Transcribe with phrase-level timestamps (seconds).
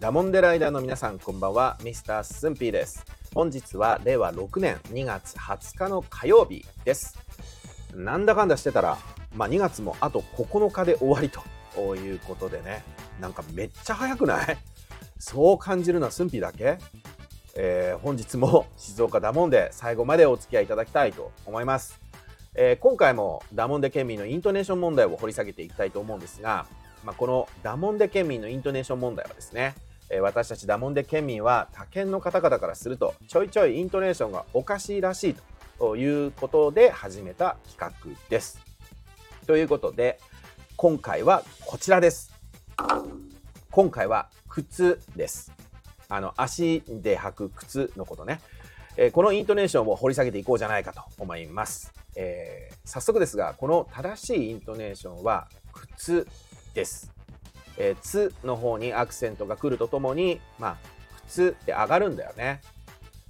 [0.00, 1.78] ダモンデライダーの皆さんこんばんは。
[1.82, 3.06] ミスタースンピーです。
[3.34, 7.18] 本日は令和6年2月20日の火曜日です。
[7.94, 8.98] なんだかんだしてたら、
[9.34, 12.84] まあ、2月もあと9日で終わりということでね。
[13.20, 14.58] なんかめっちゃ早くない？
[15.18, 16.78] そう感じるのはスンピーだけ？
[17.56, 21.98] えー、本日も静岡ダモンで最後までお付き合いいただきたいと思います。
[22.56, 26.66] えー、今回もダモンデ県民のイントネーション問題を掘り下げていきたいと思うんですが、
[27.04, 29.74] まあ、このダモンデ県民のイントネーション問題はですね、
[30.10, 35.36] えー、私たちダモンデ県民は他県の方々からするとちょいちょいイントネーションがおかしいらしい
[35.78, 38.58] ということで始めた企画です。
[39.46, 40.18] ということで
[40.76, 42.32] 今回はこちらです。
[43.70, 45.52] 今回は靴です。
[46.08, 48.40] あの足で履く靴のことね、
[48.96, 56.26] えー、このイントネーションを掘り下げていこうじゃないかと思います、えー、早速ですがこの正しいイントネーションは靴
[56.74, 57.12] です、
[57.76, 60.76] えー、つの方にアクセントが来るとともにまあ
[61.26, 62.60] 靴って上がるんだよね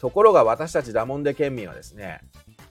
[0.00, 2.20] ところが私たちダモンデ県民はですね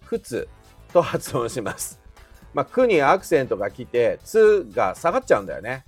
[0.08, 0.48] 靴
[0.92, 2.00] と発音します
[2.54, 5.86] まあ、くにアクセントが来て、つが下がっちゃうんだよね。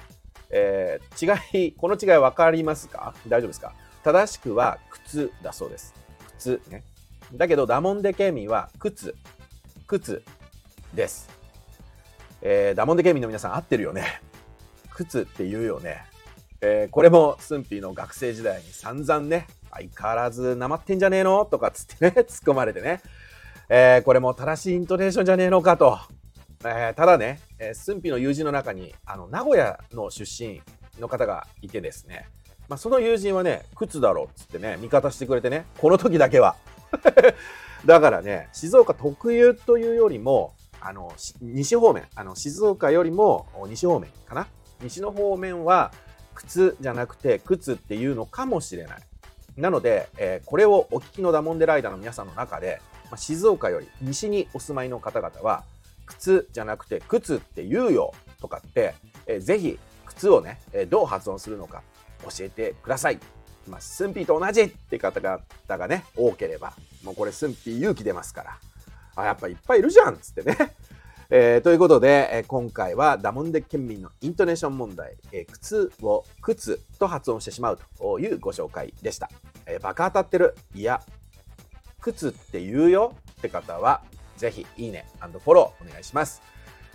[0.51, 3.15] えー、違い、この違い分かりますか？
[3.27, 3.73] 大丈夫ですか？
[4.03, 5.95] 正しくは靴だそうです。
[6.37, 6.83] 靴ね。
[7.33, 9.15] だけど、ダモンデ県民は靴、
[9.87, 10.21] 靴
[10.93, 11.29] です。
[12.43, 14.21] えー、ダモンデ県民の皆さん合ってるよね。
[15.05, 16.03] 靴って言うよね。
[16.61, 23.01] えー、これもスンピーの学生時代に散々ね、相変わらずなまってんじゃねえのとかつってね、 突っ込まれてね。
[23.67, 25.97] えー、これも正しいイントネーションじゃねえのかと。
[26.63, 30.61] えー、ただね、えー、スンピーの友人の中に、あの、名古屋の出身
[30.99, 32.27] の方がいてですね、
[32.69, 36.55] まあ、その友人はね、靴だろっつってね、味方してくれてね、この時だけは。
[37.85, 44.47] だからね、静岡特有というよりも、あの、西方面、あの、静岡よりも西方面かな。
[44.81, 45.91] 西の方面は、
[46.33, 48.99] 靴じゃなくて、靴っていうのかもしれない。
[49.57, 55.63] なので、えー、これをお聞きのダモンデライダーの皆さんの中で、まあ、静岡より西にお住まいの方々は、
[56.05, 58.95] 靴じゃなくて靴って言うよとかって、
[59.27, 61.83] えー、ぜひ靴をね、えー、どう発音するのか
[62.23, 63.19] 教えてください。
[63.67, 68.57] まあ、スンピーと同じって方々がね、多ければ、もうこれスンピー勇気出ますから、
[69.15, 70.57] あ、やっぱいっぱいいるじゃんっつってね。
[71.33, 79.29] えー、ということで、えー、今回はダモンデ県民のイントネーション問題、えー、靴を靴と発音してしまうというご紹介でした。
[79.65, 80.55] えー、バカ当たってる？
[80.75, 81.01] いや、
[82.01, 84.01] 靴って言うよって方は、
[84.35, 86.41] ぜひいいねフォローお願いします。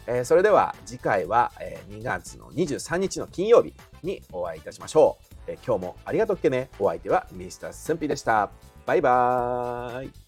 [0.06, 5.34] えー、それでは次回は、えー、2月の23日の金曜日にお会いいたしましょう。
[5.46, 6.68] えー、今日もありがとうっけね。
[6.78, 8.50] お相手はミスタースンピでした。
[8.84, 10.25] バイバーイ。